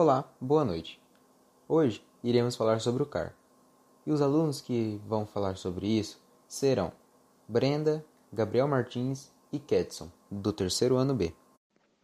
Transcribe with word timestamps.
Olá, 0.00 0.32
boa 0.40 0.64
noite. 0.64 1.00
Hoje 1.66 2.00
iremos 2.22 2.54
falar 2.54 2.80
sobre 2.80 3.02
o 3.02 3.06
CAR. 3.06 3.34
E 4.06 4.12
os 4.12 4.22
alunos 4.22 4.60
que 4.60 5.00
vão 5.04 5.26
falar 5.26 5.56
sobre 5.56 5.88
isso 5.88 6.22
serão 6.46 6.92
Brenda, 7.48 8.06
Gabriel 8.32 8.68
Martins 8.68 9.32
e 9.52 9.58
Ketson, 9.58 10.08
do 10.30 10.52
terceiro 10.52 10.94
ano 10.94 11.16
B. 11.16 11.34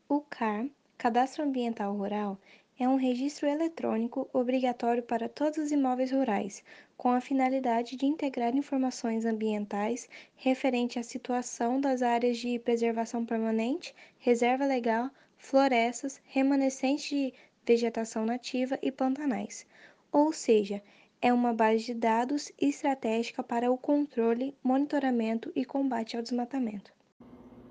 O 0.08 0.20
CAR, 0.22 0.66
Cadastro 0.98 1.44
Ambiental 1.44 1.96
Rural, 1.96 2.36
é 2.76 2.88
um 2.88 2.96
registro 2.96 3.46
eletrônico 3.46 4.28
obrigatório 4.32 5.04
para 5.04 5.28
todos 5.28 5.58
os 5.58 5.70
imóveis 5.70 6.10
rurais, 6.10 6.64
com 6.96 7.12
a 7.12 7.20
finalidade 7.20 7.94
de 7.96 8.06
integrar 8.06 8.56
informações 8.56 9.24
ambientais 9.24 10.08
referente 10.34 10.98
à 10.98 11.04
situação 11.04 11.80
das 11.80 12.02
áreas 12.02 12.38
de 12.38 12.58
preservação 12.58 13.24
permanente, 13.24 13.94
reserva 14.18 14.66
legal, 14.66 15.10
florestas, 15.38 16.20
remanescentes 16.24 17.08
de 17.08 17.32
vegetação 17.66 18.24
nativa 18.24 18.78
e 18.82 18.92
pantanais, 18.92 19.66
ou 20.12 20.32
seja, 20.32 20.82
é 21.20 21.32
uma 21.32 21.52
base 21.52 21.86
de 21.86 21.94
dados 21.94 22.52
estratégica 22.60 23.42
para 23.42 23.70
o 23.70 23.78
controle, 23.78 24.54
monitoramento 24.62 25.50
e 25.56 25.64
combate 25.64 26.16
ao 26.16 26.22
desmatamento. 26.22 26.92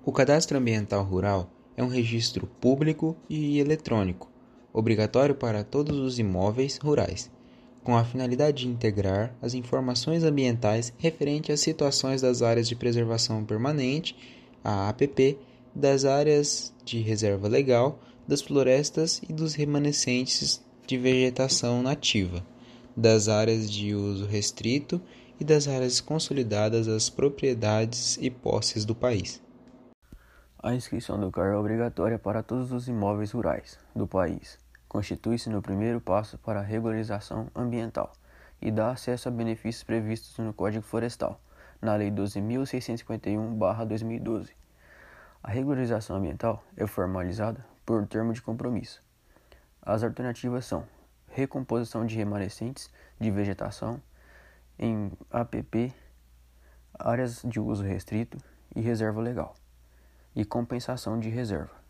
O 0.04 0.12
Cadastro 0.12 0.58
Ambiental 0.58 1.04
Rural 1.04 1.48
é 1.76 1.82
um 1.82 1.88
registro 1.88 2.46
público 2.60 3.16
e 3.28 3.58
eletrônico, 3.58 4.30
obrigatório 4.72 5.34
para 5.34 5.62
todos 5.62 5.96
os 5.98 6.18
imóveis 6.18 6.78
rurais, 6.78 7.30
com 7.84 7.96
a 7.96 8.04
finalidade 8.04 8.64
de 8.64 8.68
integrar 8.68 9.34
as 9.40 9.54
informações 9.54 10.24
ambientais 10.24 10.92
referentes 10.98 11.54
às 11.54 11.60
situações 11.60 12.20
das 12.20 12.42
áreas 12.42 12.68
de 12.68 12.74
preservação 12.74 13.44
permanente, 13.44 14.16
a 14.64 14.88
APP, 14.88 15.38
das 15.74 16.04
áreas 16.04 16.74
de 16.84 16.98
reserva 17.00 17.46
legal, 17.46 18.00
das 18.26 18.40
florestas 18.40 19.20
e 19.28 19.32
dos 19.32 19.54
remanescentes 19.54 20.64
de 20.86 20.98
vegetação 20.98 21.82
nativa, 21.82 22.42
das 22.96 23.28
áreas 23.28 23.70
de 23.70 23.94
uso 23.94 24.26
restrito 24.26 24.98
e 25.38 25.44
das 25.44 25.68
áreas 25.68 26.00
consolidadas 26.00 26.88
às 26.88 27.10
propriedades 27.10 28.16
e 28.20 28.30
posses 28.30 28.84
do 28.84 28.94
país. 28.94 29.42
A 30.62 30.72
inscrição 30.74 31.18
do 31.20 31.30
CAR 31.30 31.52
é 31.52 31.56
obrigatória 31.56 32.18
para 32.18 32.42
todos 32.42 32.72
os 32.72 32.88
imóveis 32.88 33.30
rurais 33.32 33.78
do 33.94 34.06
país. 34.06 34.58
Constitui-se 34.88 35.50
no 35.50 35.60
primeiro 35.60 36.00
passo 36.00 36.38
para 36.38 36.60
a 36.60 36.62
regularização 36.62 37.48
ambiental 37.54 38.10
e 38.62 38.70
dá 38.70 38.92
acesso 38.92 39.28
a 39.28 39.32
benefícios 39.32 39.84
previstos 39.84 40.38
no 40.38 40.54
Código 40.54 40.82
Florestal, 40.82 41.38
na 41.82 41.94
Lei 41.96 42.10
12.651-2012. 42.10 44.48
A 45.42 45.50
regularização 45.50 46.16
ambiental 46.16 46.64
é 46.76 46.86
formalizada 46.86 47.73
por 47.84 48.06
termo 48.06 48.32
de 48.32 48.42
compromisso. 48.42 49.02
As 49.82 50.02
alternativas 50.02 50.64
são 50.64 50.86
recomposição 51.28 52.06
de 52.06 52.16
remanescentes 52.16 52.90
de 53.20 53.30
vegetação 53.30 54.00
em 54.78 55.12
APP, 55.30 55.92
áreas 56.98 57.42
de 57.44 57.60
uso 57.60 57.82
restrito 57.82 58.38
e 58.74 58.80
reserva 58.80 59.20
legal, 59.20 59.54
e 60.34 60.44
compensação 60.44 61.18
de 61.18 61.28
reserva. 61.28 61.83